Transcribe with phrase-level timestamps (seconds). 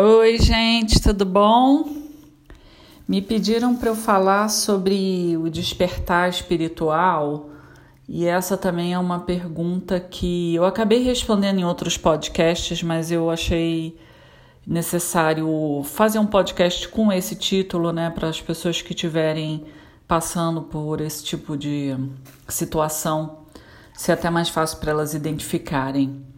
[0.00, 1.88] Oi, gente, tudo bom?
[3.08, 7.50] Me pediram para eu falar sobre o despertar espiritual
[8.08, 13.28] e essa também é uma pergunta que eu acabei respondendo em outros podcasts, mas eu
[13.28, 13.98] achei
[14.64, 19.64] necessário fazer um podcast com esse título, né, para as pessoas que estiverem
[20.06, 21.96] passando por esse tipo de
[22.46, 23.40] situação,
[23.94, 26.37] ser até mais fácil para elas identificarem.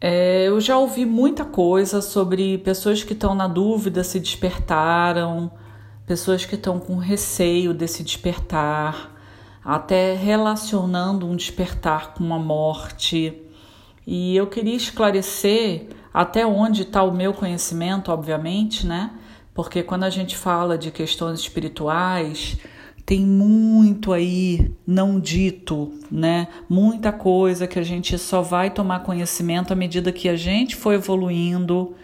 [0.00, 5.50] É, eu já ouvi muita coisa sobre pessoas que estão na dúvida se despertaram,
[6.06, 9.14] pessoas que estão com receio desse despertar,
[9.62, 13.42] até relacionando um despertar com uma morte.
[14.06, 19.10] E eu queria esclarecer até onde está o meu conhecimento, obviamente, né?
[19.52, 22.56] Porque quando a gente fala de questões espirituais,
[23.10, 26.46] tem muito aí não dito, né?
[26.68, 30.94] Muita coisa que a gente só vai tomar conhecimento à medida que a gente for
[30.94, 31.96] evoluindo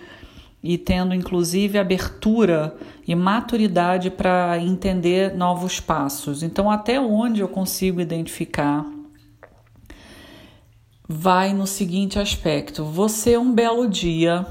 [0.60, 2.74] e tendo inclusive abertura
[3.06, 6.42] e maturidade para entender novos passos.
[6.42, 8.84] Então, até onde eu consigo identificar
[11.08, 14.44] vai no seguinte aspecto: você um belo dia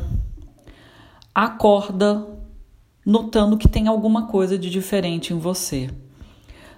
[1.33, 2.25] acorda
[3.05, 5.89] notando que tem alguma coisa de diferente em você.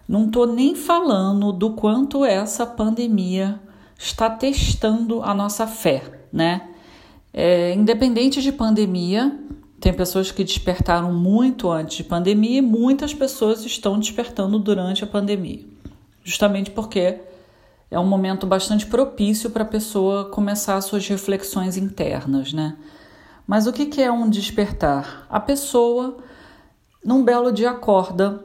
[0.07, 3.59] Não estou nem falando do quanto essa pandemia
[3.97, 6.69] está testando a nossa fé, né?
[7.33, 9.37] É, independente de pandemia,
[9.79, 15.07] tem pessoas que despertaram muito antes de pandemia e muitas pessoas estão despertando durante a
[15.07, 15.65] pandemia,
[16.23, 17.19] justamente porque
[17.91, 22.75] é um momento bastante propício para a pessoa começar suas reflexões internas, né?
[23.45, 25.25] Mas o que, é um despertar?
[25.29, 26.17] A pessoa,
[27.03, 28.43] num belo dia, acorda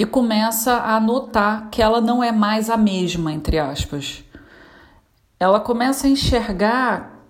[0.00, 4.24] e começa a notar que ela não é mais a mesma, entre aspas.
[5.38, 7.20] Ela começa a enxergar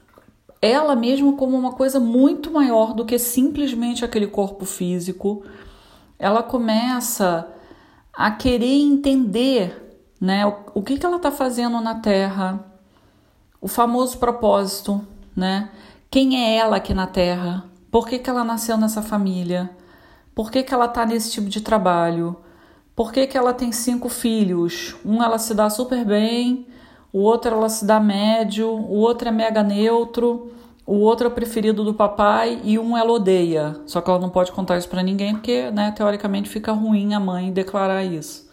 [0.63, 5.43] ela mesma como uma coisa muito maior do que simplesmente aquele corpo físico.
[6.17, 7.49] Ela começa
[8.13, 12.65] a querer entender né, o, o que, que ela está fazendo na Terra,
[13.61, 15.05] o famoso propósito,
[15.35, 15.71] né?
[16.09, 17.65] Quem é ela aqui na Terra?
[17.91, 19.69] Por que, que ela nasceu nessa família?
[20.37, 22.37] Por que, que ela está nesse tipo de trabalho?
[23.01, 24.95] Por que, que ela tem cinco filhos?
[25.03, 26.67] Um ela se dá super bem,
[27.11, 30.53] o outro ela se dá médio, o outro é mega neutro,
[30.85, 33.81] o outro é o preferido do papai e um ela odeia.
[33.87, 37.19] Só que ela não pode contar isso para ninguém porque, né, teoricamente fica ruim a
[37.19, 38.51] mãe declarar isso.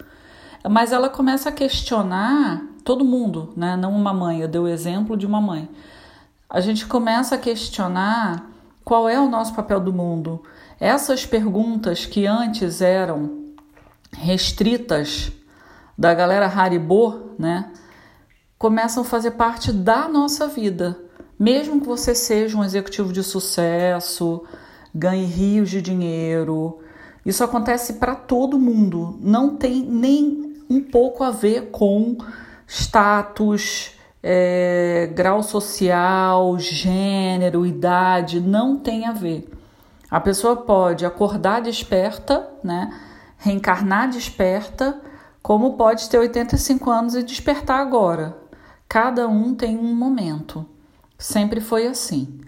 [0.70, 3.76] Mas ela começa a questionar todo mundo, né?
[3.76, 5.68] Não uma mãe, eu dei o exemplo de uma mãe.
[6.50, 8.50] A gente começa a questionar
[8.86, 10.42] qual é o nosso papel do mundo.
[10.80, 13.47] Essas perguntas que antes eram
[14.14, 15.32] restritas
[15.98, 17.72] da galera Haribo, né,
[18.58, 20.98] começam a fazer parte da nossa vida.
[21.40, 24.44] Mesmo que você seja um executivo de sucesso,
[24.94, 26.80] ganhe rios de dinheiro,
[27.28, 29.20] isso acontece para todo mundo.
[29.22, 32.18] Não tem nem um pouco a ver com
[32.66, 33.92] status,
[34.24, 39.50] é, grau social, gênero, idade, não tem a ver.
[40.10, 42.98] A pessoa pode acordar desperta, né?
[43.38, 45.00] Reencarnar desperta,
[45.42, 48.38] como pode ter 85 anos e despertar agora.
[48.90, 50.66] Cada um tem um momento.
[51.18, 52.42] Sempre foi assim.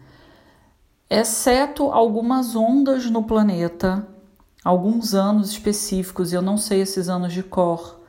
[1.10, 4.08] Exceto algumas ondas no planeta,
[4.64, 8.00] alguns anos específicos, eu não sei esses anos de cor,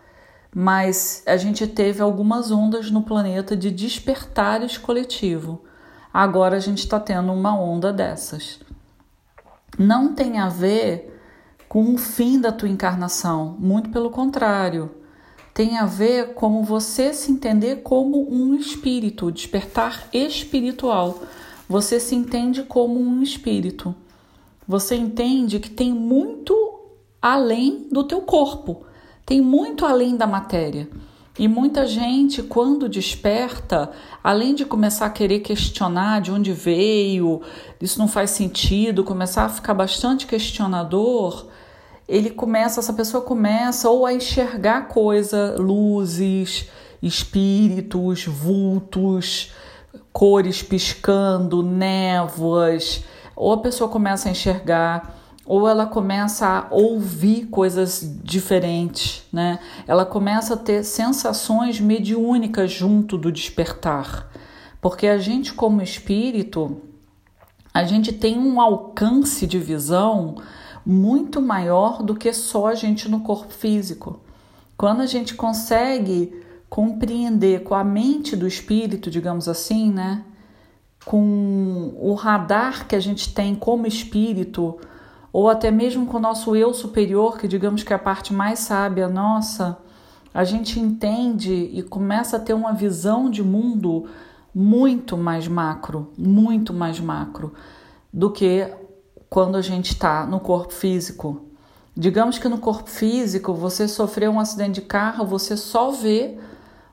[0.55, 5.65] mas a gente teve algumas ondas no planeta de despertares coletivo.
[6.13, 8.61] Agora a gente está tendo uma onda dessas.
[9.79, 11.20] Não tem a ver
[11.71, 14.91] com o fim da tua encarnação, muito pelo contrário.
[15.55, 21.23] Tem a ver com você se entender como um espírito, despertar espiritual.
[21.69, 23.95] Você se entende como um espírito.
[24.67, 26.57] Você entende que tem muito
[27.23, 28.83] além do teu corpo,
[29.25, 30.89] tem muito além da matéria.
[31.39, 33.93] E muita gente, quando desperta,
[34.25, 37.41] além de começar a querer questionar de onde veio,
[37.81, 41.47] isso não faz sentido, começar a ficar bastante questionador,
[42.11, 46.69] ele começa, essa pessoa começa ou a enxergar coisa, luzes,
[47.01, 49.53] espíritos, vultos,
[50.13, 53.05] cores piscando, névoas,
[53.37, 59.61] ou a pessoa começa a enxergar, ou ela começa a ouvir coisas diferentes, né?
[59.87, 64.29] Ela começa a ter sensações mediúnicas junto do despertar.
[64.81, 66.81] Porque a gente como espírito,
[67.73, 70.37] a gente tem um alcance de visão
[70.85, 74.21] muito maior do que só a gente no corpo físico.
[74.77, 80.25] Quando a gente consegue compreender com a mente do espírito, digamos assim, né?
[81.05, 84.79] com o radar que a gente tem como espírito,
[85.33, 88.61] ou até mesmo com o nosso eu superior, que digamos que é a parte mais
[88.61, 89.79] sábia nossa,
[90.33, 94.07] a gente entende e começa a ter uma visão de mundo
[94.55, 97.53] muito mais macro, muito mais macro
[98.13, 98.69] do que
[99.31, 101.47] quando a gente está no corpo físico.
[101.97, 106.37] Digamos que no corpo físico você sofreu um acidente de carro, você só vê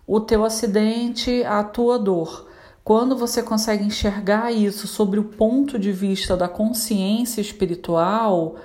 [0.05, 2.47] o teu acidente, a tua dor.
[2.83, 8.55] Quando você consegue enxergar isso sobre o ponto de vista da consciência espiritual,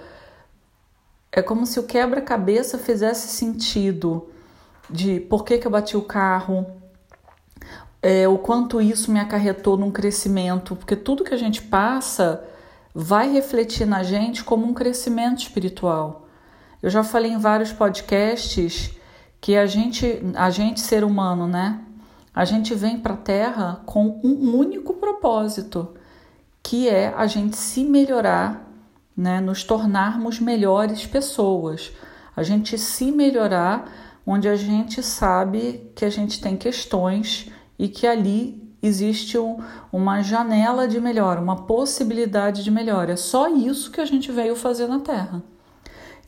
[1.32, 4.28] é como se o quebra-cabeça fizesse sentido
[4.88, 6.66] de por que, que eu bati o carro,
[8.02, 12.44] é, o quanto isso me acarretou num crescimento, porque tudo que a gente passa
[12.94, 16.28] vai refletir na gente como um crescimento espiritual.
[16.82, 18.90] Eu já falei em vários podcasts
[19.40, 21.80] que a gente, a gente ser humano, né?
[22.34, 25.94] A gente vem para a Terra com um único propósito,
[26.62, 28.70] que é a gente se melhorar,
[29.16, 29.40] né?
[29.40, 31.92] Nos tornarmos melhores pessoas.
[32.34, 33.90] A gente se melhorar
[34.26, 39.58] onde a gente sabe que a gente tem questões e que ali existe um,
[39.92, 43.12] uma janela de melhora, uma possibilidade de melhora.
[43.12, 45.42] É só isso que a gente veio fazer na Terra.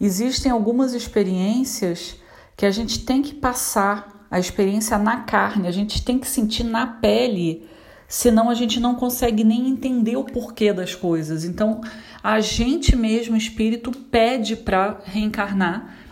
[0.01, 2.17] Existem algumas experiências
[2.57, 6.65] que a gente tem que passar, a experiência na carne, a gente tem que sentir
[6.65, 7.69] na pele,
[8.09, 11.45] senão a gente não consegue nem entender o porquê das coisas.
[11.45, 11.81] Então,
[12.23, 16.05] a gente mesmo, espírito, pede para reencarnar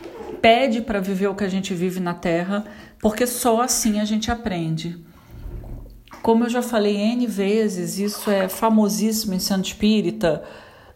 [0.42, 2.64] pede para viver o que a gente vive na Terra,
[3.00, 4.98] porque só assim a gente aprende.
[6.22, 10.44] Como eu já falei N vezes, isso é famosíssimo em centro espírita.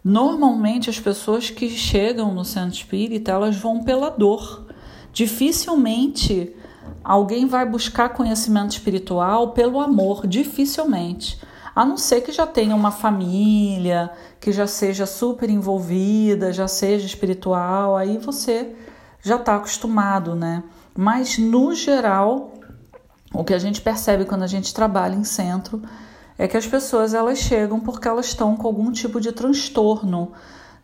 [0.01, 4.65] Normalmente as pessoas que chegam no centro espírita, elas vão pela dor.
[5.11, 6.55] Dificilmente
[7.03, 11.37] alguém vai buscar conhecimento espiritual pelo amor, dificilmente.
[11.75, 14.09] A não ser que já tenha uma família,
[14.39, 18.73] que já seja super envolvida, já seja espiritual, aí você
[19.21, 20.63] já está acostumado, né?
[20.95, 22.53] Mas no geral,
[23.37, 25.83] o que a gente percebe quando a gente trabalha em centro
[26.39, 30.31] é que as pessoas elas chegam porque elas estão com algum tipo de transtorno,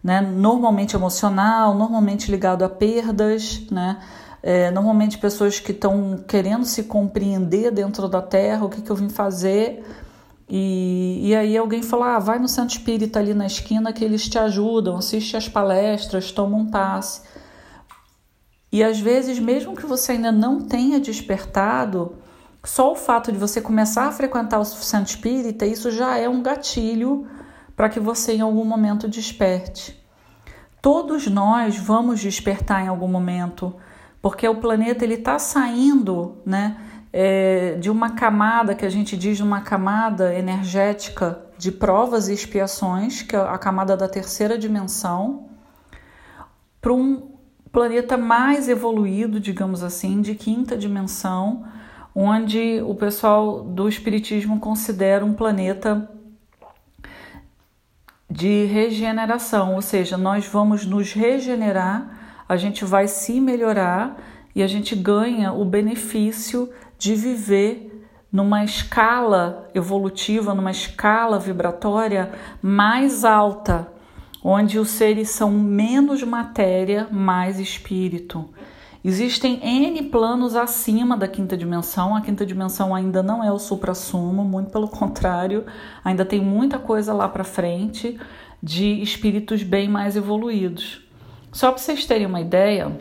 [0.03, 0.21] né?
[0.21, 3.99] Normalmente emocional, normalmente ligado a perdas, né?
[4.41, 8.95] É, normalmente pessoas que estão querendo se compreender dentro da Terra, o que, que eu
[8.95, 9.83] vim fazer.
[10.47, 14.27] E, e aí alguém fala, ah, vai no centro espírita ali na esquina que eles
[14.29, 17.21] te ajudam, assiste as palestras, toma um passe.
[18.71, 22.17] E às vezes, mesmo que você ainda não tenha despertado,
[22.63, 26.41] só o fato de você começar a frequentar o centro espírita, isso já é um
[26.41, 27.27] gatilho
[27.75, 30.01] para que você em algum momento desperte.
[30.81, 33.75] Todos nós vamos despertar em algum momento,
[34.21, 36.77] porque o planeta ele está saindo, né,
[37.11, 43.21] é, de uma camada que a gente diz uma camada energética de provas e expiações,
[43.21, 45.49] que é a camada da terceira dimensão,
[46.81, 47.31] para um
[47.71, 51.65] planeta mais evoluído, digamos assim, de quinta dimensão,
[52.15, 56.09] onde o pessoal do Espiritismo considera um planeta
[58.29, 64.17] de regeneração, ou seja, nós vamos nos regenerar, a gente vai se melhorar
[64.55, 72.31] e a gente ganha o benefício de viver numa escala evolutiva, numa escala vibratória
[72.61, 73.93] mais alta
[74.43, 78.49] onde os seres são menos matéria, mais espírito.
[79.03, 82.15] Existem N planos acima da quinta dimensão.
[82.15, 85.65] A quinta dimensão ainda não é o supra-sumo, muito pelo contrário,
[86.03, 88.17] ainda tem muita coisa lá para frente
[88.61, 91.05] de espíritos bem mais evoluídos.
[91.51, 92.97] Só para vocês terem uma ideia,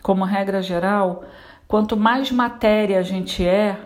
[0.00, 1.24] como regra geral,
[1.66, 3.76] quanto mais matéria a gente é,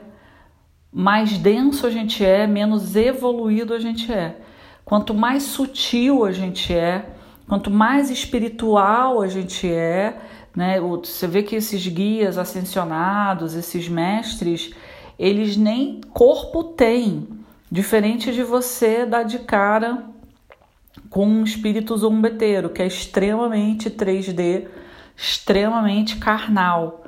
[0.93, 4.37] mais denso a gente é, menos evoluído a gente é.
[4.85, 7.07] Quanto mais sutil a gente é,
[7.49, 10.21] quanto mais espiritual a gente é,
[10.57, 10.81] né?
[10.81, 14.71] Você vê que esses guias ascensionados, esses mestres,
[15.19, 17.29] eles nem corpo têm,
[17.71, 20.05] diferente de você dar de cara
[21.11, 24.67] com um espírito zombeteiro, que é extremamente 3D,
[25.15, 27.05] extremamente carnal.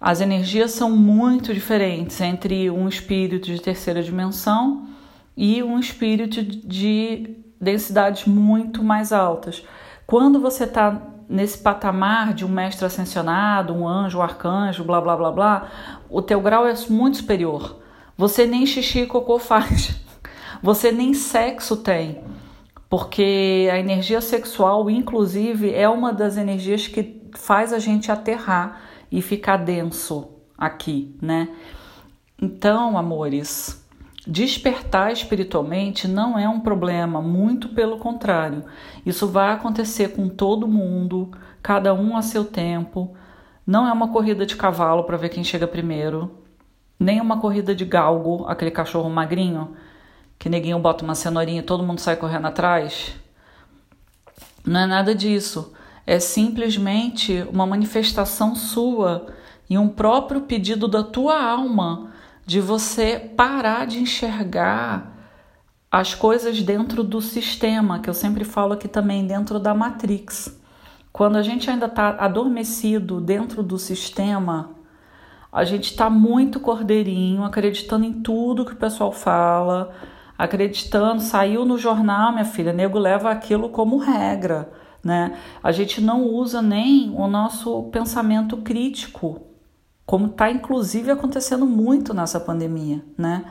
[0.00, 4.88] As energias são muito diferentes entre um espírito de terceira dimensão
[5.36, 9.64] e um espírito de densidades muito mais altas.
[10.06, 15.16] Quando você está nesse patamar de um mestre ascensionado, um anjo, um arcanjo, blá blá
[15.16, 15.70] blá blá,
[16.08, 17.80] o teu grau é muito superior.
[18.16, 20.00] Você nem xixi e cocô faz.
[20.62, 22.22] Você nem sexo tem.
[22.88, 29.22] Porque a energia sexual, inclusive, é uma das energias que faz a gente aterrar e
[29.22, 31.48] ficar denso aqui, né?
[32.40, 33.81] Então, amores,
[34.26, 38.64] Despertar espiritualmente não é um problema, muito pelo contrário.
[39.04, 43.16] Isso vai acontecer com todo mundo, cada um a seu tempo.
[43.66, 46.38] Não é uma corrida de cavalo para ver quem chega primeiro,
[47.00, 49.74] nem uma corrida de galgo, aquele cachorro magrinho,
[50.38, 53.16] que neguinho bota uma cenourinha e todo mundo sai correndo atrás.
[54.64, 55.72] Não é nada disso.
[56.06, 59.26] É simplesmente uma manifestação sua
[59.68, 62.11] e um próprio pedido da tua alma
[62.44, 65.12] de você parar de enxergar
[65.90, 70.58] as coisas dentro do sistema, que eu sempre falo aqui também, dentro da Matrix.
[71.12, 74.70] Quando a gente ainda está adormecido dentro do sistema,
[75.52, 79.94] a gente está muito cordeirinho, acreditando em tudo que o pessoal fala,
[80.38, 84.72] acreditando, saiu no jornal, minha filha, nego leva aquilo como regra,
[85.04, 85.36] né?
[85.62, 89.51] A gente não usa nem o nosso pensamento crítico
[90.04, 93.44] como está inclusive acontecendo muito nessa pandemia, né?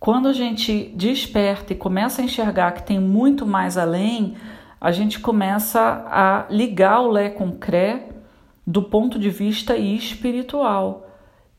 [0.00, 4.36] Quando a gente desperta e começa a enxergar que tem muito mais além,
[4.80, 8.08] a gente começa a ligar o Lé com Cré
[8.64, 11.08] do ponto de vista espiritual.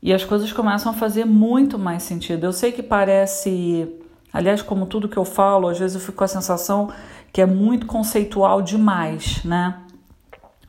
[0.02, 2.44] E as coisas começam a fazer muito mais sentido.
[2.44, 3.94] Eu sei que parece,
[4.32, 6.90] aliás, como tudo que eu falo, às vezes eu fico com a sensação
[7.30, 9.80] que é muito conceitual demais, né?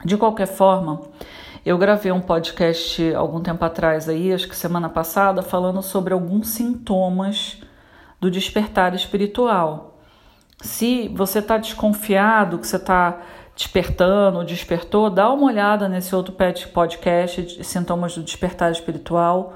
[0.03, 1.01] De qualquer forma,
[1.63, 6.47] eu gravei um podcast algum tempo atrás aí, acho que semana passada, falando sobre alguns
[6.47, 7.61] sintomas
[8.19, 9.99] do despertar espiritual.
[10.59, 13.21] Se você está desconfiado que você está
[13.55, 16.33] despertando, despertou, dá uma olhada nesse outro
[16.73, 19.53] podcast sintomas do despertar espiritual,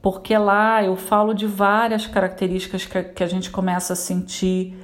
[0.00, 4.74] porque lá eu falo de várias características que a gente começa a sentir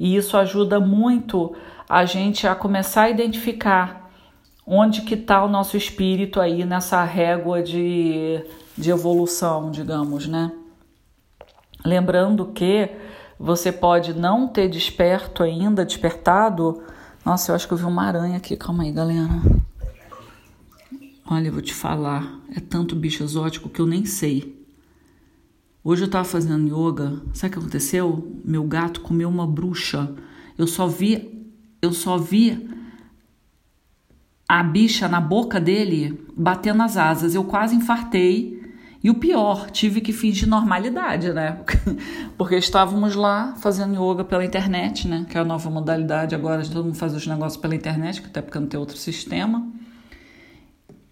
[0.00, 1.54] e isso ajuda muito
[1.88, 4.03] a gente a começar a identificar
[4.66, 8.42] onde que está o nosso espírito aí nessa régua de,
[8.76, 10.52] de evolução, digamos, né?
[11.84, 12.90] Lembrando que
[13.38, 16.82] você pode não ter desperto ainda, despertado.
[17.24, 18.56] Nossa, eu acho que eu vi uma aranha aqui.
[18.56, 19.28] Calma aí, galera.
[21.26, 22.38] Olha, eu vou te falar.
[22.54, 24.64] É tanto bicho exótico que eu nem sei.
[25.82, 27.20] Hoje eu tava fazendo yoga.
[27.34, 28.40] Sabe o que aconteceu?
[28.42, 30.10] Meu gato comeu uma bruxa.
[30.56, 31.52] Eu só vi.
[31.82, 32.73] Eu só vi
[34.48, 37.34] a bicha na boca dele batendo as asas.
[37.34, 38.62] Eu quase infartei.
[39.02, 41.58] E o pior, tive que fingir normalidade, né?
[42.38, 45.26] Porque estávamos lá fazendo yoga pela internet, né?
[45.28, 48.58] Que é a nova modalidade agora todo mundo fazer os negócios pela internet, até porque
[48.58, 49.66] não tem outro sistema.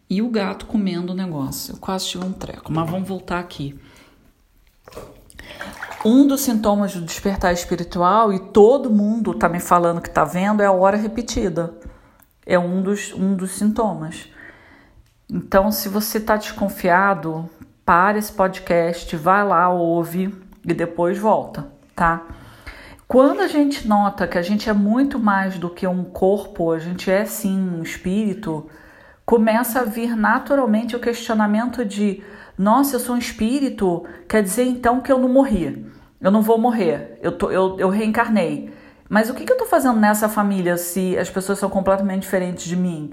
[0.08, 1.74] E o gato comendo o negócio.
[1.74, 3.78] Eu quase tive um treco, mas vamos voltar aqui.
[6.04, 10.62] Um dos sintomas do despertar espiritual, e todo mundo tá me falando que tá vendo,
[10.62, 11.74] é a hora repetida.
[12.44, 14.28] É um dos, um dos sintomas.
[15.30, 17.48] Então, se você está desconfiado,
[17.84, 20.32] para esse podcast, vai lá, ouve
[20.64, 22.22] e depois volta, tá?
[23.08, 26.78] Quando a gente nota que a gente é muito mais do que um corpo, a
[26.78, 28.70] gente é sim um espírito,
[29.26, 32.22] começa a vir naturalmente o questionamento de:
[32.56, 35.84] nossa, eu sou um espírito, quer dizer então que eu não morri,
[36.20, 38.72] eu não vou morrer, eu, tô, eu, eu reencarnei.
[39.12, 42.64] Mas o que, que eu estou fazendo nessa família se as pessoas são completamente diferentes
[42.64, 43.12] de mim?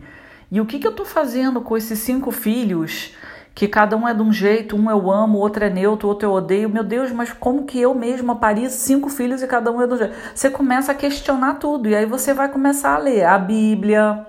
[0.49, 3.13] E o que, que eu estou fazendo com esses cinco filhos
[3.53, 6.31] que cada um é de um jeito, um eu amo, outro é neutro, outro eu
[6.31, 6.69] odeio.
[6.69, 9.93] Meu Deus, mas como que eu mesma pari cinco filhos e cada um é de
[9.93, 10.15] um jeito?
[10.33, 14.25] Você começa a questionar tudo e aí você vai começar a ler a Bíblia,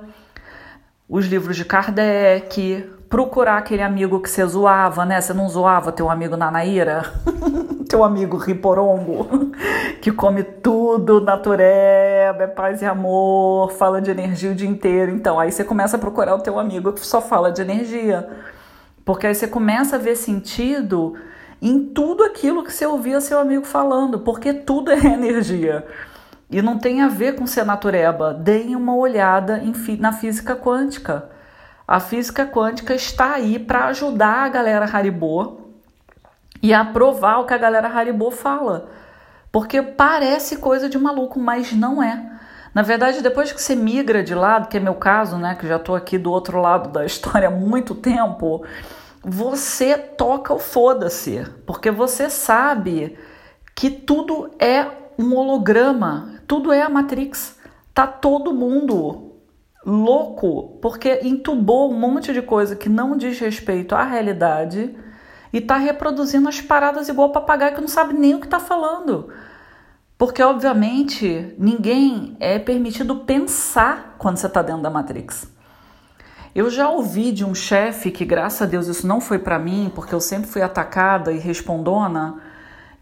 [1.11, 5.21] os livros de Kardec, procurar aquele amigo que você zoava, né?
[5.21, 7.13] Você não zoava teu amigo Nanaíra?
[7.91, 9.51] teu amigo Riporongo,
[10.01, 15.11] que come tudo, natureba, é paz e amor, fala de energia o dia inteiro.
[15.11, 18.29] Então, aí você começa a procurar o teu amigo que só fala de energia.
[19.05, 21.17] Porque aí você começa a ver sentido
[21.61, 25.85] em tudo aquilo que você ouvia seu amigo falando, porque tudo é energia.
[26.51, 28.35] E não tem a ver com ser natureba.
[28.35, 31.31] Deem uma olhada em, na física quântica.
[31.87, 35.73] A física quântica está aí para ajudar a galera Haribo
[36.63, 38.89] e aprovar o que a galera Haribo fala.
[39.53, 42.31] Porque parece coisa de maluco, mas não é.
[42.75, 45.77] Na verdade, depois que você migra de lado, que é meu caso, né, que já
[45.77, 48.65] estou aqui do outro lado da história há muito tempo,
[49.23, 53.19] você toca o foda-se, porque você sabe
[53.75, 57.59] que tudo é um holograma, tudo é a Matrix.
[57.93, 59.33] Tá todo mundo
[59.85, 64.95] louco porque entubou um monte de coisa que não diz respeito à realidade
[65.53, 69.31] e tá reproduzindo as paradas igual papagaio que não sabe nem o que tá falando.
[70.17, 75.51] Porque, obviamente, ninguém é permitido pensar quando você está dentro da Matrix.
[76.55, 79.91] Eu já ouvi de um chefe que, graças a Deus, isso não foi para mim,
[79.95, 82.39] porque eu sempre fui atacada e respondona.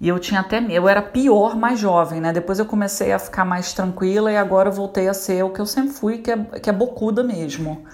[0.00, 2.32] E eu tinha até eu era pior mais jovem, né?
[2.32, 5.60] Depois eu comecei a ficar mais tranquila e agora eu voltei a ser o que
[5.60, 7.84] eu sempre fui, que é, que é bocuda mesmo.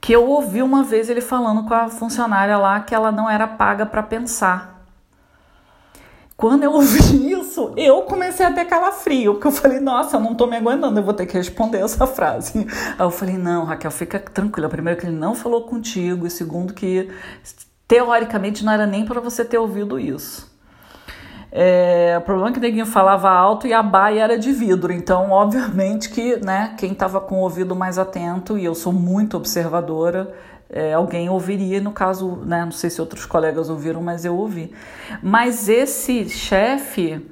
[0.00, 3.48] Que eu ouvi uma vez ele falando com a funcionária lá que ela não era
[3.48, 4.74] paga para pensar.
[6.36, 10.34] Quando eu ouvi isso, eu comecei a ter calafrio, porque eu falei, nossa, eu não
[10.34, 12.66] tô me aguentando, eu vou ter que responder essa frase.
[12.98, 14.68] Aí eu falei, não, Raquel, fica tranquila.
[14.68, 17.10] Primeiro que ele não falou contigo, e segundo que
[17.86, 20.52] teoricamente não era nem para você ter ouvido isso.
[21.56, 24.92] É, o problema é que o neguinho falava alto e a baia era de vidro,
[24.92, 29.36] então obviamente que né, quem estava com o ouvido mais atento, e eu sou muito
[29.36, 30.34] observadora,
[30.68, 34.72] é, alguém ouviria, no caso, né, não sei se outros colegas ouviram, mas eu ouvi.
[35.22, 37.24] Mas esse chefe,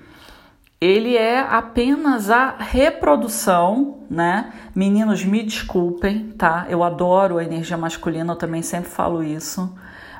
[0.80, 4.52] ele é apenas a reprodução, né?
[4.74, 6.66] Meninos, me desculpem, tá?
[6.68, 9.72] Eu adoro a energia masculina, eu também sempre falo isso.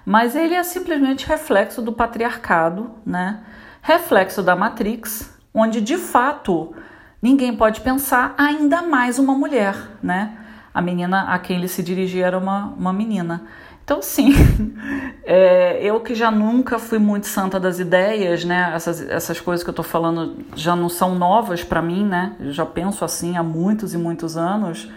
[0.04, 3.40] Mas ele é simplesmente reflexo do patriarcado, né?
[3.80, 6.74] Reflexo da Matrix, onde de fato
[7.20, 10.38] ninguém pode pensar ainda mais uma mulher, né?
[10.74, 13.42] a menina a quem ele se dirigia era uma, uma menina.
[13.84, 14.32] Então, sim,
[15.24, 18.72] é, eu que já nunca fui muito santa das ideias, né?
[18.74, 22.36] Essas, essas coisas que eu tô falando já não são novas para mim, né?
[22.40, 24.88] Eu já penso assim há muitos e muitos anos.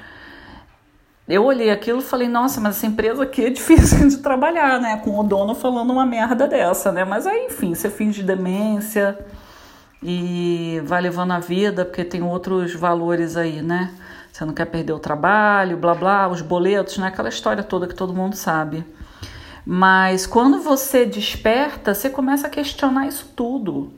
[1.27, 4.97] Eu olhei aquilo e falei, nossa, mas essa empresa aqui é difícil de trabalhar, né?
[4.97, 7.03] Com o dono falando uma merda dessa, né?
[7.03, 9.17] Mas aí, enfim, você finge demência
[10.03, 13.91] e vai levando a vida, porque tem outros valores aí, né?
[14.31, 17.07] Você não quer perder o trabalho, blá blá, os boletos, né?
[17.07, 18.85] Aquela história toda que todo mundo sabe.
[19.65, 23.91] Mas quando você desperta, você começa a questionar isso tudo.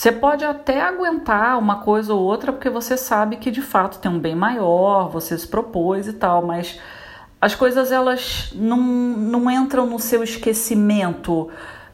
[0.00, 4.10] Você pode até aguentar uma coisa ou outra porque você sabe que de fato tem
[4.10, 6.80] um bem maior, você se propôs e tal, mas
[7.38, 11.50] as coisas elas não, não entram no seu esquecimento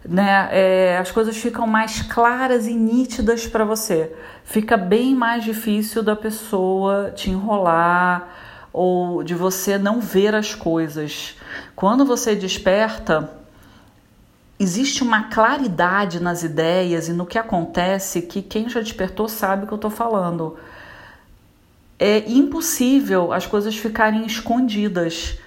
[0.09, 0.49] né?
[0.53, 4.15] É, as coisas ficam mais claras e nítidas para você.
[4.45, 8.29] Fica bem mais difícil da pessoa te enrolar
[8.73, 11.37] ou de você não ver as coisas.
[11.75, 13.29] Quando você desperta,
[14.59, 19.67] existe uma claridade nas ideias e no que acontece que quem já despertou sabe o
[19.67, 20.57] que eu estou falando.
[21.99, 25.39] É impossível as coisas ficarem escondidas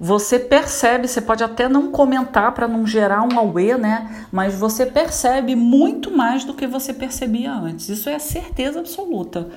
[0.00, 4.26] você percebe, você pode até não comentar para não gerar um auê, né?
[4.30, 7.88] Mas você percebe muito mais do que você percebia antes.
[7.88, 9.48] Isso é certeza absoluta.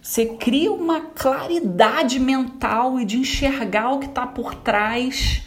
[0.00, 5.42] Você cria uma claridade mental e de enxergar o que está por trás.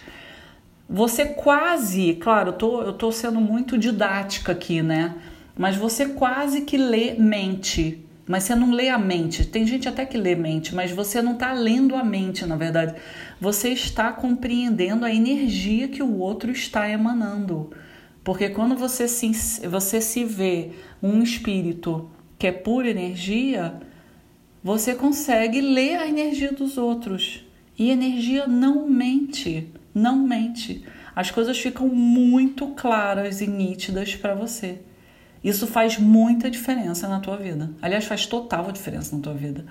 [0.92, 5.16] Você quase, claro, eu tô, eu tô sendo muito didática aqui, né?
[5.58, 9.46] Mas você quase que lê mente mas você não lê a mente.
[9.46, 12.96] Tem gente até que lê mente, mas você não está lendo a mente, na verdade.
[13.42, 17.72] Você está compreendendo a energia que o outro está emanando.
[18.24, 20.72] Porque quando você se, você se vê
[21.04, 23.74] um espírito que é pura energia,
[24.64, 27.46] você consegue ler a energia dos outros.
[27.78, 30.86] E energia não mente, não mente.
[31.16, 34.80] As coisas ficam muito claras e nítidas para você.
[35.44, 37.72] Isso faz muita diferença na tua vida.
[37.82, 39.66] Aliás, faz total diferença na tua vida.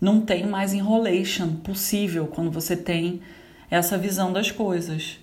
[0.00, 3.20] Não tem mais enrolation possível quando você tem
[3.70, 5.18] essa visão das coisas.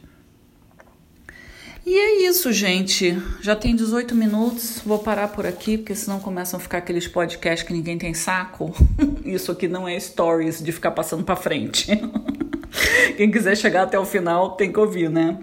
[1.85, 3.17] E é isso, gente.
[3.41, 4.81] Já tem 18 minutos.
[4.85, 8.75] Vou parar por aqui, porque senão começam a ficar aqueles podcasts que ninguém tem saco.
[9.23, 11.87] Isso aqui não é stories de ficar passando para frente.
[13.15, 15.37] Quem quiser chegar até o final tem que ouvir, né?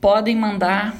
[0.00, 0.96] Podem mandar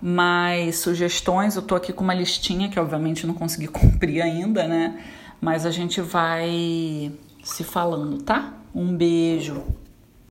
[0.00, 1.56] mais sugestões.
[1.56, 5.02] Eu tô aqui com uma listinha que obviamente não consegui cumprir ainda, né?
[5.40, 8.54] Mas a gente vai se falando, tá?
[8.74, 9.62] Um beijo.